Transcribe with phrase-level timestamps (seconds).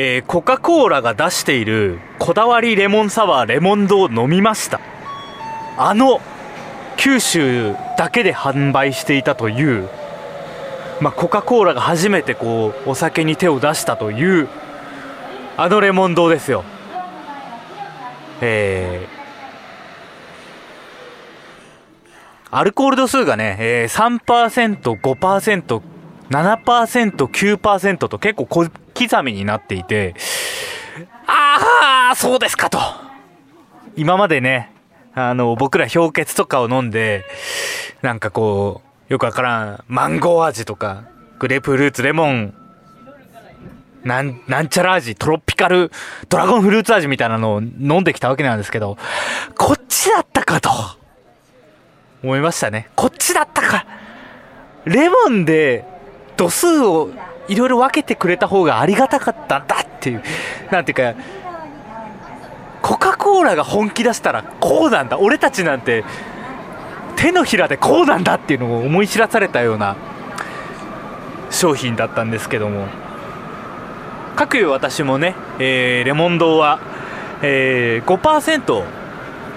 [0.00, 4.80] えー、コカ・コーラが出しているこだわりレモンサワーレモンドを飲みました。
[5.76, 6.20] あの
[6.96, 9.88] 九州だけで販売していたという、
[11.00, 14.48] まあ、コカ・コーラが初めてこうお酒に手を出したという
[15.56, 16.62] あのレモン堂ですよ。
[18.40, 25.82] えー、アルコール度数がね、えー、3%、5%、
[26.30, 28.68] 7%、9%と結構小
[28.98, 30.14] 刻みになっていて、
[31.26, 32.78] ああ、そうですかと。
[33.96, 34.72] 今までね、
[35.14, 37.24] あの、僕ら氷結とかを飲んで、
[38.02, 41.04] なんかこう、よくわからん、マンゴー味とか、
[41.38, 42.54] グレープフルーツ、レモン、
[44.04, 45.90] なん、なんちゃら味、トロピカル、
[46.28, 48.96] ドラゴンフルーツ味みたいなのを飲んできたわけなんですけど、
[49.56, 50.70] こっちだったかと、
[52.22, 52.88] 思いましたね。
[52.96, 53.86] こっちだったか。
[54.84, 55.84] レモンで
[56.36, 57.10] 度数を
[57.48, 60.22] いろいろ分けてくれた方がありがたかったんだっていう、
[60.70, 61.20] なんていうか、
[62.82, 66.04] コカ・コーラが本気出したらこうなんだ俺たちなんて
[67.16, 69.96] 手のひらでこうなんだっていうのを思い知らされたような
[71.50, 72.86] 商品だったんですけども。
[74.36, 76.78] 各いう私もね、えー、レモン堂は、
[77.42, 78.84] えー、5%、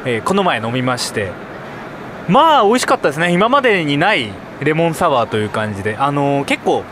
[0.06, 1.32] えー、この前飲みまして
[2.28, 3.32] まあ美味しかったですね。
[3.32, 5.98] 今までにないレモンサワーという感じで。
[5.98, 6.84] あのー、結構、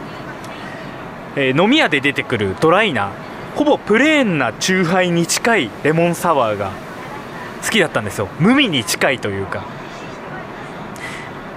[1.35, 3.11] えー、飲み屋で出てくるドライな
[3.55, 6.71] ほぼプレーンなチューハイに近いレモンサワーが
[7.63, 8.29] 好きだったんですよ。
[8.39, 9.65] 無味に近いというか。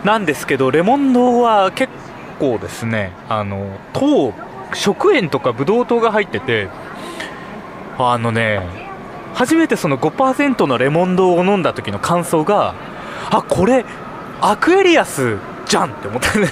[0.04, 1.92] なんですけどレモン堂は結
[2.40, 4.34] 構ですねあの糖
[4.74, 6.68] 食塩とかブドウ糖が入ってて
[7.98, 8.66] あのね
[9.34, 12.74] 初めてその5%のレモン堂を飲んだ時の感想が
[13.30, 13.84] あこれ
[14.40, 16.48] アクエリアスじゃんって思ったね。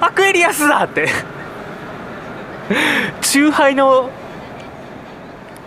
[0.00, 1.08] アクエリアスだって。
[3.20, 4.10] チューハイの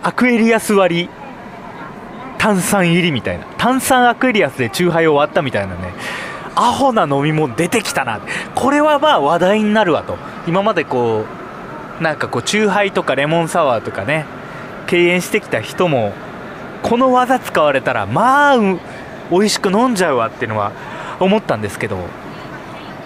[0.02, 1.08] アクエリアス割り。
[2.38, 3.46] 炭酸入りみたいな。
[3.56, 5.94] 炭酸アクエリアスでチューハイを割ったみたいなね。
[6.56, 8.20] アホな飲み物出てきたな。
[8.54, 10.18] これはまあ話題になるわと。
[10.46, 11.24] 今までこ
[12.00, 14.26] うなんかこうチューハイとかレモンサワーとかね。
[14.86, 16.12] 敬遠してきた人も
[16.82, 18.58] この技使われたらまあ
[19.30, 20.72] 美味しく飲んじゃうわっていうのは
[21.20, 22.23] 思ったんですけど。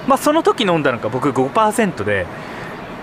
[0.09, 2.27] まあその時飲んだのが僕5%で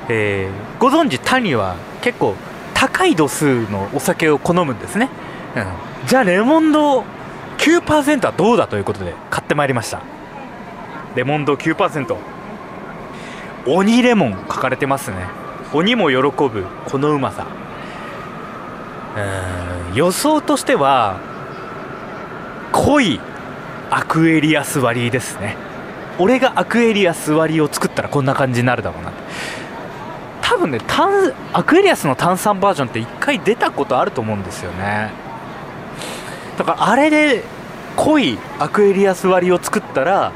[0.07, 2.35] えー、ご存知谷は結構
[2.73, 5.09] 高い度数のお酒を好むんですね、
[5.55, 5.59] う
[6.05, 7.03] ん、じゃあレモンド
[7.57, 10.01] 9%はどうだということで買ってまいりました。
[11.15, 12.17] レモンド9%
[13.65, 15.25] 鬼レモン書かれてますね。
[15.73, 17.47] 鬼も喜ぶこのうまさ。
[19.89, 19.95] うん。
[19.95, 21.19] 予想としては
[22.73, 23.19] 濃い
[23.89, 25.55] アクエリアス割りですね。
[26.17, 29.11] 俺がアクエリアス割を作ったらこんな感じになるだろうな
[30.41, 30.79] 多分ね
[31.53, 35.11] アクエリアスの炭酸バージョンって1回出たことあると思うんですよね。
[36.57, 37.43] だからあれで
[37.95, 40.31] 濃いアクエリアス割を作ったら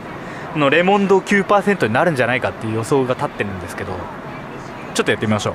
[0.56, 3.94] のレモン度9%になるんじゃないかっていう予想が立ってるんですけど
[4.94, 5.54] ちょっとやってみましょう。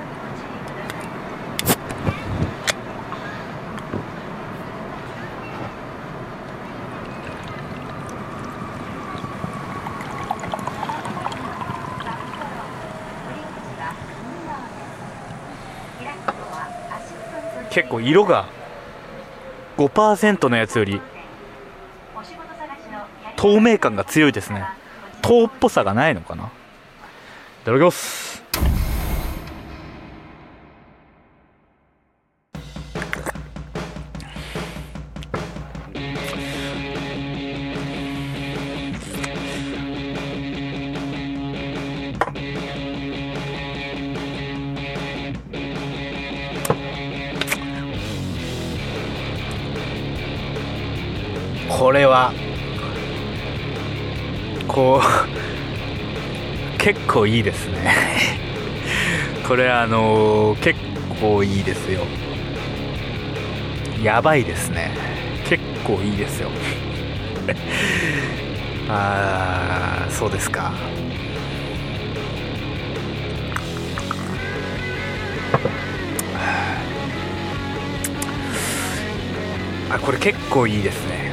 [17.74, 18.46] 結構色が
[19.76, 21.00] 5%のやつより
[23.36, 24.64] 透明感が強いですね。
[25.20, 26.44] 糖っぽさがないのかな。
[26.44, 26.48] い
[27.64, 28.33] ただきます。
[51.94, 52.32] れは
[54.68, 55.06] こう
[56.78, 57.94] 結構いいですね。
[59.48, 60.78] これあのー、結
[61.20, 62.00] 構いいですよ。
[64.02, 64.90] やばいですね。
[65.48, 66.50] 結構いいですよ。
[68.90, 70.72] ああそうですか。
[79.90, 81.23] あこれ結構いいですね。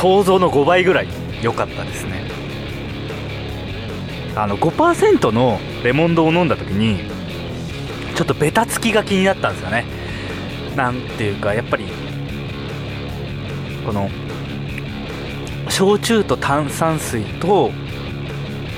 [0.00, 1.08] 想像の5倍ぐらい
[1.42, 2.22] 良かったですね。
[4.36, 7.00] あの5%のレモンドを飲んだ時に
[8.14, 9.84] ちょっとベタつきが気になったんですよね。
[10.76, 11.86] なんていうかやっぱり
[13.84, 14.08] この
[15.68, 17.72] 焼酎と炭酸水と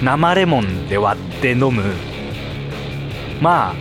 [0.02, 1.82] 生レモンで割って飲む
[3.42, 3.74] まあ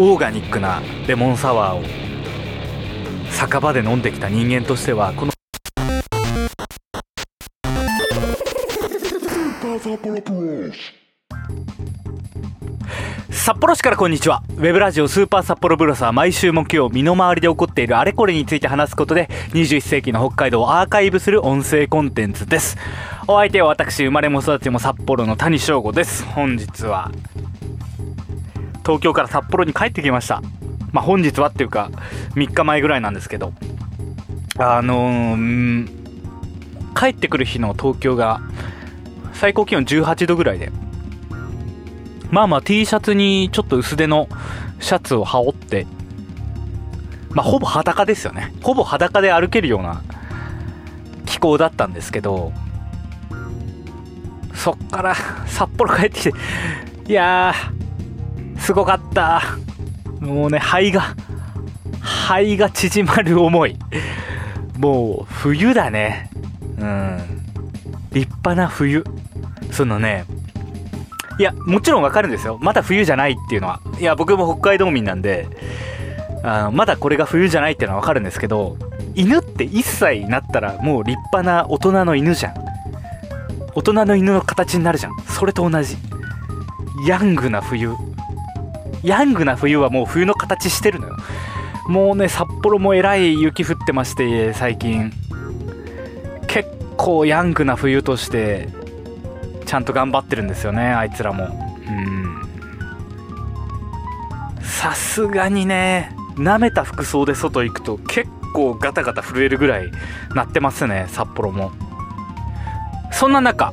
[0.00, 1.84] オーガニックなレモンサワーを
[3.30, 5.33] 酒場で飲んできた人間としてはこの
[13.30, 14.42] 札幌市からこんにちは。
[14.50, 22.76] ウェブラジオスーパー札幌ブロスは毎週木曜身の回りで起こっているあれこれについて話すことで21世紀の北海道をアーカイブする音声コンテンツです。
[23.26, 26.26] お相手は私生まれも育ちも札幌の谷翔吾です。
[26.26, 27.10] 本日は
[28.82, 30.42] 東京から札幌に帰ってきました。
[30.92, 31.90] まあ本日はっていうか
[32.34, 33.54] 3日前ぐらいなんですけど。
[34.58, 35.88] あのー、
[36.94, 38.40] 帰ってくる日の東京が
[39.34, 40.72] 最高気温18度ぐらいで。
[42.30, 44.28] まあまあ T シャツにちょっと薄手の
[44.80, 45.86] シャツを羽織って。
[47.30, 48.52] まあほぼ裸ですよね。
[48.62, 50.02] ほぼ裸で歩けるような
[51.26, 52.52] 気候だったんですけど。
[54.54, 55.14] そっから
[55.46, 56.32] 札幌帰ってきて
[57.06, 59.42] いやーすごかった。
[60.20, 61.14] もうね肺が
[62.00, 63.76] 肺が縮まる思い。
[64.78, 66.30] もう冬だね。
[66.78, 67.18] うん。
[68.12, 69.04] 立派な冬。
[69.74, 70.24] そのね
[71.38, 72.58] いやもちろんわかるんですよ。
[72.60, 73.80] まだ冬じゃないっていうのは。
[73.98, 75.48] いや僕も北海道民なんで
[76.44, 78.76] あのまだこれが冬じゃないっていうのはわかるんですけど
[79.14, 82.54] 犬って1歳になったらもう立派な大人の犬じゃん。
[83.74, 85.12] 大人の犬の形になるじゃん。
[85.26, 85.96] それと同じ。
[87.08, 87.92] ヤングな冬。
[89.02, 91.16] ヤングな冬はもう冬の形してるのよ。
[91.88, 95.12] もうね札幌もえらい雪降ってまして最近。
[96.46, 98.68] 結構ヤングな冬として
[99.64, 101.44] ちゃんと頑張ってるんですよねあいつらも。
[101.44, 102.42] うん。
[104.62, 109.90] さすがにね舐めた服装で外行くと結構ガタガタ震えるぐらい
[110.34, 111.72] なってますね札幌も。
[113.12, 113.72] そんな中、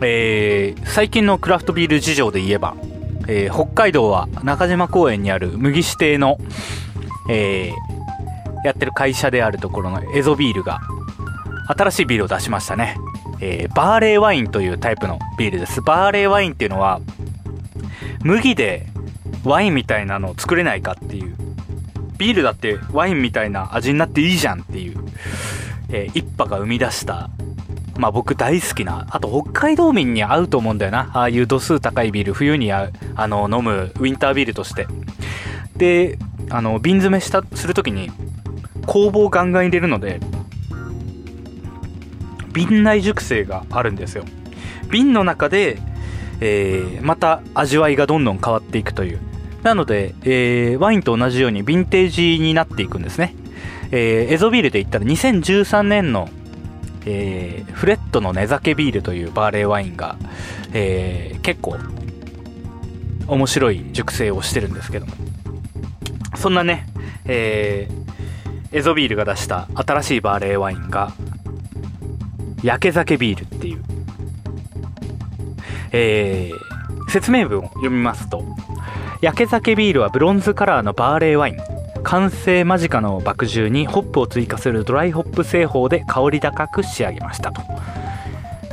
[0.00, 2.76] えー、最近のクラフトビール事情で言えば、
[3.26, 6.38] えー、北海道は中島公園にある麦指定の、
[7.28, 10.80] えー、やってる会社であるところのエゾビールが
[11.66, 12.96] 新しいビールを出しましたね。
[13.46, 15.82] えー、バーレーワインというタイプのビールです。
[15.82, 17.02] バーレーワインっていうのは、
[18.22, 18.86] 麦で
[19.44, 21.36] ワインみたいなのを作れないかっていう。
[22.16, 25.04] ビールだってワインみたいな味になっていいじゃんっていう、
[25.90, 27.28] えー、一派が生み出した、
[27.98, 31.10] まあ僕大好きな、あと北海道民に合うと思うんだよな。
[31.12, 34.86] ああいう度数高いビール、冬にああの飲むウィンタービールとして。
[35.76, 36.18] で、
[36.48, 38.10] あの、瓶詰めした、するときに、
[38.86, 40.20] 工房ガンガン入れるので、
[42.54, 44.24] 瓶内熟成があるんですよ。
[44.90, 45.78] 瓶の中で、
[46.40, 49.20] えー、また味わいがどんどん変わっていくという。
[49.62, 53.34] なので、えー、ワインと同じようにヴィンテージになっていくんですね、
[53.90, 56.28] えー、エゾビールで言ったら2013年の、
[57.06, 60.16] えー、フレットの根酒ビールというバーレーワインが、
[60.74, 61.78] え、結構
[63.26, 65.14] 面白い熟成をしてるんですけども。
[66.36, 66.86] そんなね、
[67.24, 67.88] え、
[68.70, 71.12] エゾビールが出した新しいバーレーワインが
[72.64, 73.82] 焼け酒ビールっていう、
[75.92, 78.42] えー、説明文を読みますと。
[79.20, 81.56] 焼け酒ビールはブロンズカラーのバーレーワイン。
[82.02, 87.60] 完成間近の麦汁にホップを追加するドライホップ製法で香り高く仕上げましたと。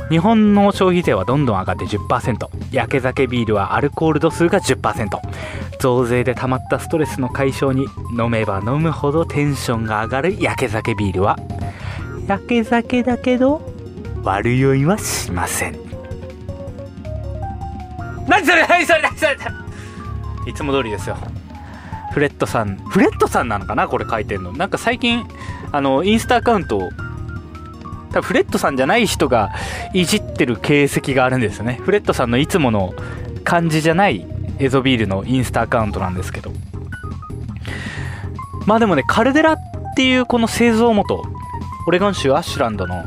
[0.08, 5.08] 日本の消費税はどんどん上がって10%焼け酒ビールはアルコール度数が10%
[5.80, 7.86] 増税で溜まったストレスの解消に
[8.18, 11.38] 飲めば飲むほどテンションが上がる焼け酒ビールは。
[12.26, 13.71] 焼け酒だけど
[14.24, 15.78] 悪酔いはしません。
[18.28, 18.66] 何それ？
[18.66, 19.02] 何それ？
[19.02, 19.36] 何それ？
[20.46, 21.16] いつも通りですよ。
[22.12, 22.76] フレットさん。
[22.76, 23.88] フレットさんなのかな？
[23.88, 24.52] これ書いてんの。
[24.52, 25.26] なんか最近
[25.72, 26.90] あのインスタアカウント
[28.12, 29.50] 多分フレットさんじゃない人が
[29.92, 31.80] いじってる形跡があるんですよね。
[31.82, 32.94] フレットさんのいつもの
[33.44, 34.26] 感じじゃない
[34.58, 36.52] エゾビールのインスタアカウントなんですけど。
[38.66, 39.58] まあでもねカルデラっ
[39.96, 41.24] ていうこの製造元
[41.86, 43.04] オレゴン州アッシュランドの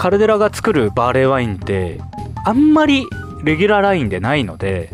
[0.00, 2.00] カルデラが作るバーレーワインって
[2.46, 3.06] あんまり
[3.44, 4.88] レギュラーラインでないので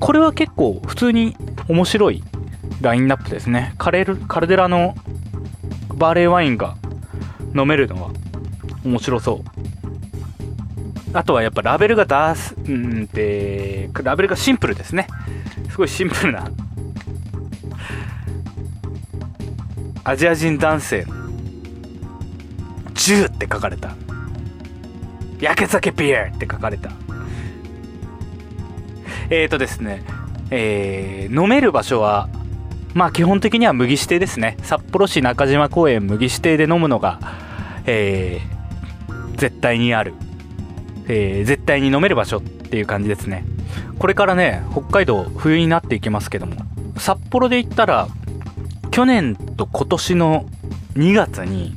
[0.00, 1.36] これは結構普通に
[1.68, 2.24] 面白い
[2.80, 3.76] ラインナップですね。
[3.78, 4.96] カレルカルデラの
[5.94, 6.76] バーレーワインが
[7.54, 8.10] 飲めるのは
[8.84, 9.40] 面白そう。
[11.12, 15.06] あとはやっぱラベルが出すんでラベルがシンプルですね。
[15.70, 16.50] すごいシンプルな。
[20.02, 21.21] アジア人男性の
[22.94, 23.94] 10って書かれた。
[25.40, 26.90] 焼け酒ビアって書かれた。
[29.30, 30.02] えーとですね
[30.50, 32.28] えー、飲める場所は
[32.92, 34.58] まあ基本的には麦指定ですね。
[34.62, 37.18] 札幌市中島公園麦指定で飲むのが、
[37.86, 40.12] えー、絶対にある、
[41.08, 43.46] ええー、絶対に飲める場所っていう感じですね。
[43.98, 46.56] これからね北海道冬になっていきますけども
[46.98, 48.08] 札幌で言ったら
[48.90, 50.46] 去年と今年の
[50.94, 51.76] 2月に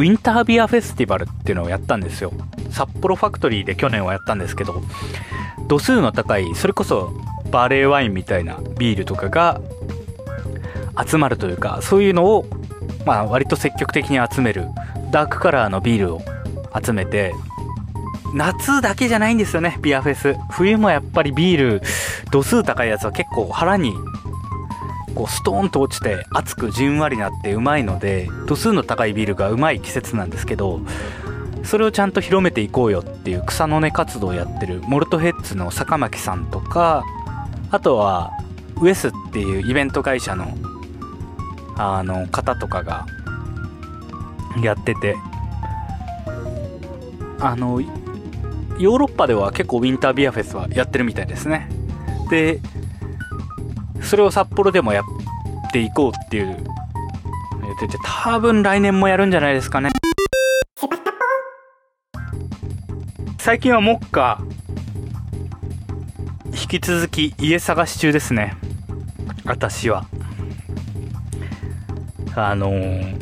[0.00, 2.32] ウィンタービアフェスティバルっていうのをやったんですよ。
[2.70, 4.80] 札幌ファクトリーで去年はやったんですけど
[5.68, 7.12] 度数の高いそれこそ
[7.50, 9.60] バレーワインみたいなビールとかが
[11.06, 12.46] 集まるというかそういうのを
[13.04, 14.68] まあ割と積極的に集める
[15.10, 16.22] ダークカラーのビールを
[16.82, 17.34] 集めて
[18.34, 20.34] 夏だけじゃないんですよねビアフェス。
[20.50, 21.82] 冬もやっぱりビール
[22.30, 23.92] 度数高いやつは結構腹に
[25.14, 30.80] こうストーンと落ちて熱くじんわりなってうまいので度数の高いビールがうまい季節なんですけど
[31.64, 37.04] それをちゃんと広めていこうよっていう草の根活動をやってるモルトヘッズの坂巻さんとか
[37.70, 38.32] あとは
[38.80, 40.56] ウエスっていうイベント会社の
[41.76, 43.06] あの方とかが
[44.62, 45.16] やってて
[47.38, 51.68] あのヨーロッパでは結構ウィンタービアフェスはやってるみたいですね。
[52.30, 52.60] で
[54.02, 55.04] それを札幌でもやっ
[55.72, 56.56] ていこうっていう。
[57.62, 59.90] 言ってて多分来年もやるんじゃないですかね。
[63.38, 64.38] 最近は目下。
[66.46, 68.56] 引き続き家探し中ですね。
[69.44, 70.06] 私は。
[72.34, 73.16] あのー、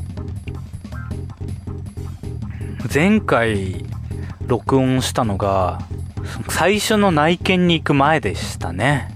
[2.92, 3.84] 前回
[4.46, 5.80] 録音したのが
[6.48, 9.14] 最初の内見に行く前でしたね。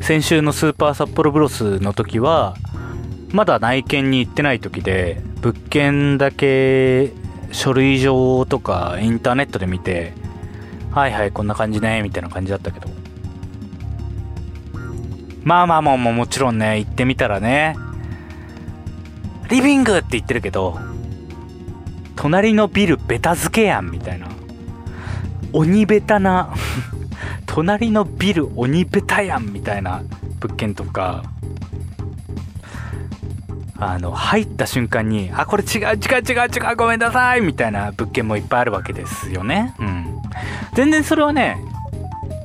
[0.00, 2.56] 先週のスーパー札幌ブロスの時は
[3.32, 7.12] まだ内見に行ってない時で物件だけ
[7.52, 10.12] 書類上とかインターネットで見て
[10.90, 12.88] はいはいこんな感じねみたいな感じだったけど。
[15.42, 17.74] まあまあまあもちろんね行ってみたらね
[19.48, 20.78] リビングって言ってるけど
[22.14, 24.28] 隣のビルベタ付けやんみたいな。
[25.52, 26.54] 鬼ベタな
[27.50, 30.04] 隣のビル鬼ベタやんみたいな
[30.38, 31.24] 物件とか
[33.76, 39.74] あの入った瞬間にあこれ違う違う違う違うごめんなさいみたいな物件もいっぱいあるわけですよね。
[39.80, 40.22] うん。
[40.74, 41.60] 全然それはね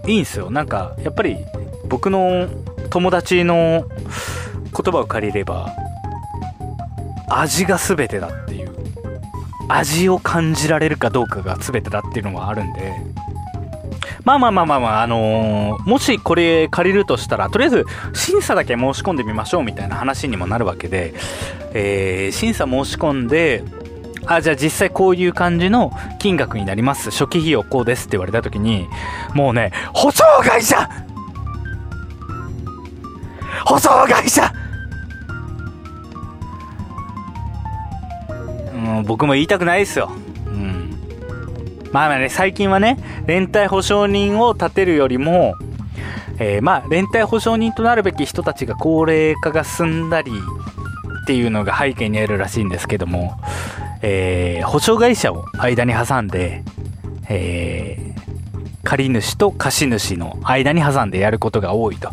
[0.07, 0.49] いいんすよ。
[0.49, 1.37] なんかやっぱり
[1.87, 2.49] 僕の
[2.89, 5.71] 友達の言葉を借りれば
[7.29, 8.73] 味が全てだっていう。
[9.67, 13.24] 味を感じられるかどうかが全てだっていうのもあるんで。
[14.25, 21.13] まあまあまあまあまあ、あのー、もしこれ借りるとしたら、とりあえず審査だけ申し込んでみましょうみたいな話にもなるわけで、
[21.73, 23.63] えー、審査申し込んで、
[24.25, 27.11] あ、じゃあ実際こういう感じの金額になります。
[27.11, 28.87] 初期費用こうですって言われた時に、
[29.35, 30.89] もうね、保証会社
[33.63, 34.51] 保証会社
[38.73, 40.11] うん、僕も言いたくないですよ。
[42.03, 42.09] うん。
[42.09, 45.55] まあね、最近はね、連帯保証人を立てるよりも、
[46.37, 50.31] えー、まあ、連帯保証人となるべき人たちが高齢化が進んだり
[51.23, 53.39] っていうのが背景にあるらしいんですけども、
[54.01, 56.63] えー、保証会社を間に挟んで、
[57.29, 62.11] えー、借主と貸主の間に挟んでやることが多いと。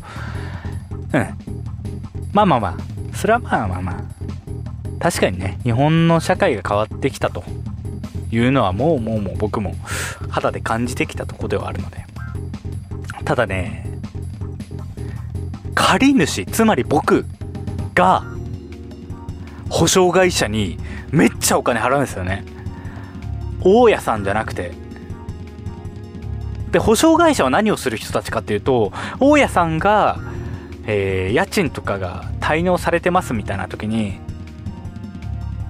[1.12, 1.26] うん。
[2.32, 4.02] まあまあまあ、それはまあまあまあ、
[5.00, 7.44] 確かにね、日本の社会が変わってきたと
[8.32, 9.74] いうのはもうもうもう僕も
[10.30, 12.04] 肌で感じてきたとこではあるので。
[13.24, 13.86] ただね、
[15.74, 17.26] 借り主、つまり僕
[17.94, 18.24] が
[19.68, 20.78] 保証会社に
[21.10, 22.44] めっちゃお金払うんですよね。
[23.60, 24.72] 大家さんじゃなくて。
[26.72, 30.18] で、保証会社は何をする人たちかっていうと、大家さんが、
[30.86, 34.18] えー、家賃とかが滞納されてますみたいな時に、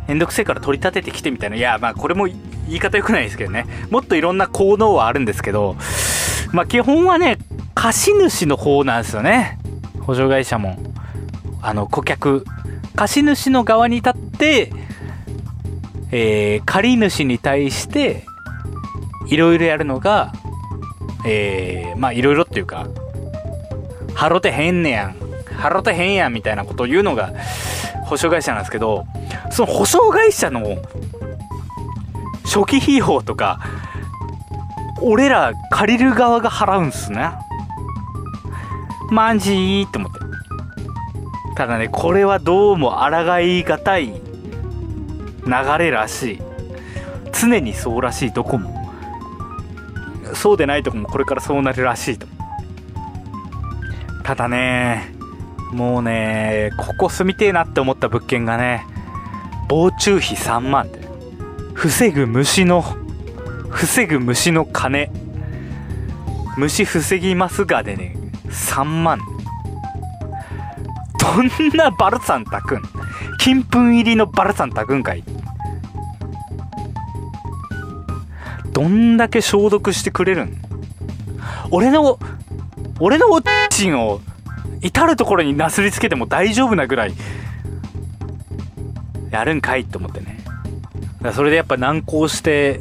[0.09, 1.57] めんどくせえから取り立ててきてみたいな。
[1.57, 2.29] いや、まあこれも
[2.67, 3.67] 言い方良くないですけどね。
[3.91, 5.77] もっといろんな効能はあるんですけど、
[6.53, 7.39] まあ基本はね、
[7.75, 9.59] 貸主の方なんですよね。
[10.01, 10.77] 保証会社も。
[11.61, 12.45] あの、顧客。
[12.95, 14.73] 貸主の側に立って、
[16.11, 18.25] えー、借り主に対して、
[19.29, 20.33] いろいろやるのが、
[21.25, 22.87] えー、まあいろいろっていうか、
[24.15, 25.17] 払ってへんねやん。
[25.47, 27.33] 払ってへんやんみたいなことを言うのが
[28.05, 29.07] 保証会社なんですけど、
[29.51, 30.77] その保証会社の
[32.53, 33.61] 初期費用とか、
[35.01, 37.31] 俺ら借りる側が払うんすね。
[39.11, 40.21] マジーって思って。
[41.57, 44.21] ただね、これはどうも抗いがたい流
[45.79, 46.43] れらしい。
[47.33, 48.87] 常にそうらしい、どこも。
[50.35, 52.27] そうでないとこもこれからそうなるらしいと。
[54.25, 55.15] ただね、
[55.73, 58.85] もうね、ここ住みてえなって思った物件がね、
[59.69, 61.02] 防虫費3万で、
[61.83, 62.81] 防ぐ虫の
[63.69, 65.11] 防ぐ虫の金。
[66.57, 68.17] 虫防ぎますがでね
[68.51, 69.19] 3万
[71.19, 72.83] どんなバルサン炊くん？
[73.37, 75.25] 金粉入りのバルサン炊くんかい？
[78.73, 80.57] どんだけ消毒してくれるん？
[81.73, 82.17] 俺の
[83.01, 84.21] 俺のおっちんを
[84.83, 87.15] 至る所になすりつけても大丈夫なぐらい。
[89.33, 90.32] やるんかいと思ってね。
[91.33, 92.81] それでやっぱ難航して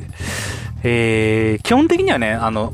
[0.84, 2.74] えー、基本的にはねあの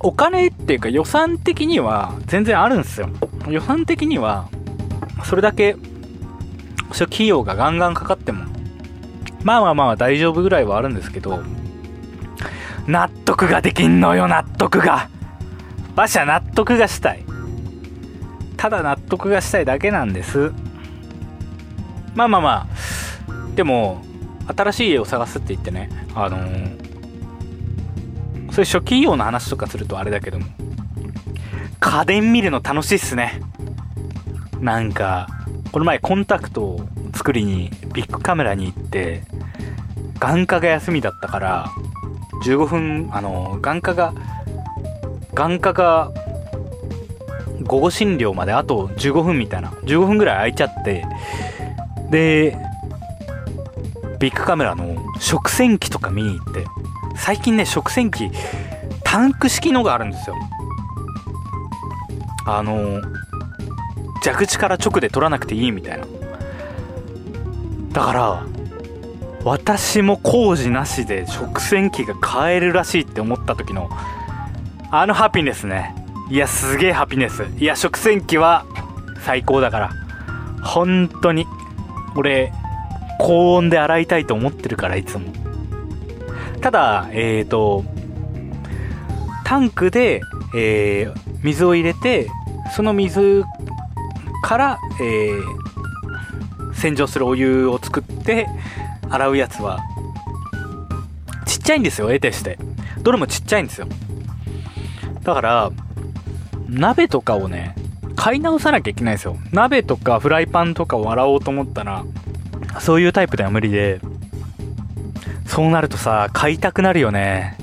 [0.00, 3.08] お金っていうか予算的には全然あるんですよ。
[3.48, 4.48] 予算的には
[5.24, 5.76] それだけ
[6.90, 8.44] 初期費用がガンガンかかっても
[9.42, 11.42] まあまあまあ大丈夫ぐらいはあるんですけど
[12.86, 15.08] 納得ができんのよ納得が。
[15.94, 17.24] 馬車納得がしたい。
[18.56, 20.52] ただ納得がしたいだけなんです。
[22.14, 22.93] まあまあまあ
[23.54, 24.02] でも
[24.54, 26.76] 新しい家を探すって言ってねあのー、
[28.52, 30.46] そういう初期費用の話とかするとあれだけども
[31.80, 33.42] 家電見るの楽しいっすね。
[34.60, 35.28] なんか
[35.72, 36.80] この前コンタクトを
[37.14, 39.22] 作りにビッグカメラに行って
[40.18, 41.70] 眼科が休みだったから
[42.44, 44.14] 15分あの眼科が
[45.34, 46.10] 眼科が
[47.62, 51.04] 午後診療まであと15分みたいな15分ぐらい空いちゃって
[52.10, 52.56] で
[54.24, 56.64] ビッグカメラの食洗機とか見に行って
[57.14, 58.30] 最近ね食洗機
[59.04, 60.36] タンク式のがあるんですよ。
[62.46, 63.02] あの
[64.24, 66.06] 蛇口から直で取らなくていいみたいな。
[67.92, 68.46] だから
[69.44, 73.90] 私も工事なしで食洗機が買えるらしいって思った時の
[74.90, 75.94] あのハピネスね。
[76.30, 78.64] いやすげえハピネスいや食洗機は
[79.20, 79.90] 最高だから。
[80.62, 81.46] 本当に
[82.16, 82.54] 俺
[83.18, 85.32] 高温で洗いたいと思ってるからいつも。
[86.60, 87.84] ただえっ、ー、と
[89.44, 90.22] タンクで、
[90.56, 92.28] えー、水を入れて
[92.74, 93.44] その水
[94.42, 98.46] から、えー、洗浄するお湯を作って
[99.10, 99.80] 洗うやつは
[101.46, 102.58] ちっちゃいんですよ得てして。
[103.04, 103.86] どれもちっちゃいんですよ。
[105.22, 105.70] だから
[106.68, 107.74] 鍋とかをね
[108.16, 109.36] 買い直さなきゃいけないんですよ。
[109.52, 112.04] 鍋とかフライパンとかを洗おうと思ったら
[112.80, 114.00] そういうタイプでは無理で
[115.46, 117.56] そうなるとさ買いたくなるよね。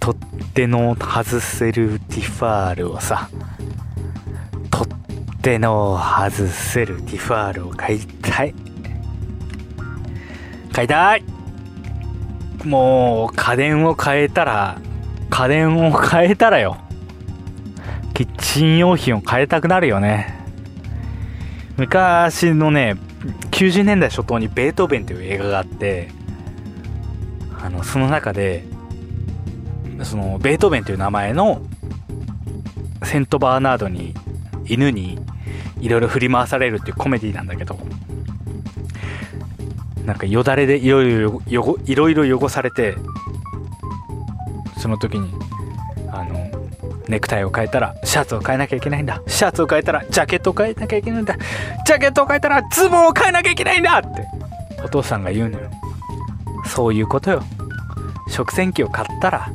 [0.00, 3.28] 取っ手の外せるティファールをさ。
[4.70, 4.94] 取っ
[5.42, 8.54] 手の外せるティファールを買いたい。
[10.72, 11.24] 買いたい。
[12.64, 14.78] もう家電を変えたら
[15.28, 16.78] 家電を変えたらよ。
[18.14, 20.34] キッチン用品を変えたくなるよね。
[21.76, 22.96] 昔のね
[23.50, 26.08] 90年代初頭にベートーベンという映画があって
[27.60, 28.64] あのその中で
[30.02, 31.62] そのベートーベンという名前の
[33.04, 34.14] セントバーナードに
[34.66, 35.18] 犬に
[35.80, 37.78] いろいろ振り回されるっていうコメディなんだけど
[40.04, 42.96] なんかよだれでいろいろいろ汚されて
[44.78, 45.32] その時に
[47.08, 49.22] ネクタイを変えたらシャツを変えなきゃいけないんだ。
[49.26, 51.36] シャツを変えたらジャケットを変えなきゃいけないんだ。
[51.86, 54.26] ジャケットを変えたらズボンを変えなきゃいけないんだって
[54.84, 55.70] お父さんが言うのよ。
[56.66, 57.42] そういうことよ。
[58.28, 59.48] 食洗機を買ったら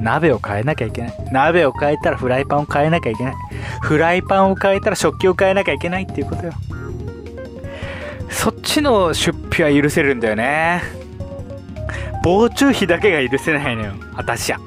[0.00, 1.14] 鍋を変えなきゃいけない。
[1.32, 3.34] 鍋を変えたらフライパンを変えなきゃいけない。
[3.82, 6.52] フライパンを変えたら食器を変えなきゃいけないっていうことよ。
[8.30, 10.82] そっちの出費は許せるんだよね。
[12.22, 13.92] 防虫費だけが許せないのよ。
[14.14, 14.58] 私は。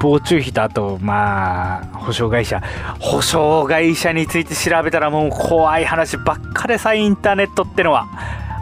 [0.00, 2.62] 防虫費とあとまあ保証会社。
[2.98, 8.08] 保証会社について調べたらもう怖い話ばっかでさインターネットってのは。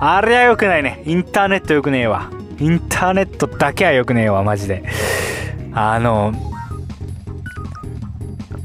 [0.01, 1.03] あれは良くないね。
[1.07, 2.31] インターネット良くねえわ。
[2.59, 4.83] インターネットだけは良くねえわマジで。
[5.73, 6.33] あの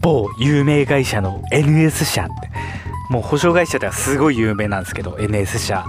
[0.02, 2.34] 某有名会社の NS 社って。
[3.10, 5.86] もう保証会社ではすごい有名なんですけど NS 社。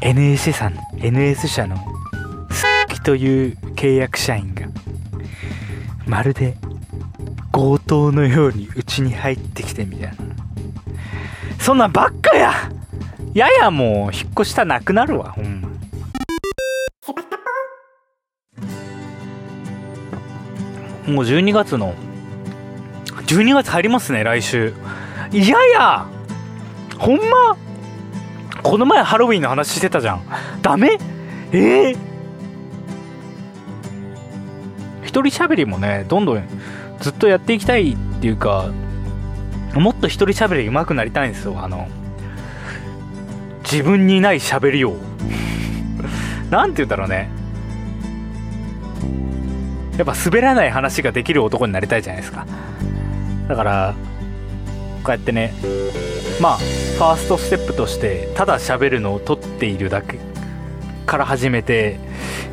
[0.00, 0.74] NS さん。
[0.98, 1.76] NS 社の
[2.50, 4.63] スッキという契約社員が
[6.06, 6.56] まるで
[7.52, 10.16] 強盗のようにうちに入ってきてみたいな。
[11.58, 12.52] そんなんばっかや。
[13.32, 15.68] ややもう引っ越したなくなるわほんま。
[21.06, 21.94] もう12月の
[23.26, 24.72] 12月入りますね来週。
[25.32, 26.06] いやや
[26.98, 27.56] ほんま？
[28.62, 30.22] この前ハロウィンの話してたじゃん。
[30.62, 30.98] ダメ？
[31.52, 31.98] ええー、
[35.14, 36.44] 一人喋りもねどんどん
[36.98, 38.72] ずっとやっていきたいっていうか
[39.74, 41.86] もっと一人喋り上手くなりたいんですよあの
[43.62, 44.96] 自分にない喋りを。
[46.50, 47.30] 何て言うんだろうね。
[49.96, 52.44] やっぱ滑らない話ができる男になりたいじゃないですか。
[53.48, 53.94] だから
[55.02, 55.54] こうやってね
[56.40, 60.18] まあファーストステップとしてただ喋るのを撮っているだけ
[61.06, 61.98] から始めて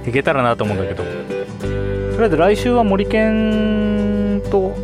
[0.08, 1.90] いけたらなと思うんだけど。
[2.21, 4.77] りあえず来週は森健と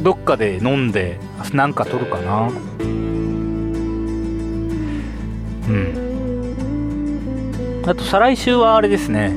[0.00, 1.18] どっかで飲んで
[1.52, 2.48] なんか撮るかな。
[5.68, 6.02] うん。
[7.84, 9.32] あと再来週はあれですね。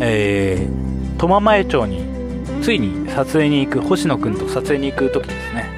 [0.00, 2.06] えー、苫前町に
[2.62, 5.68] ついに撮影に行く星野くんと撮影に行く時ですね。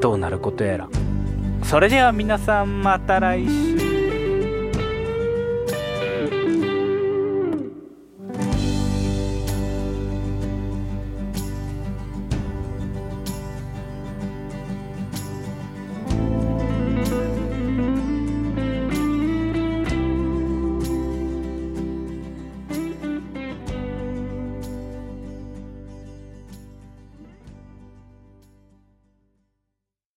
[0.00, 0.88] どうなることやら。
[1.64, 3.67] それでは皆さんまた来週。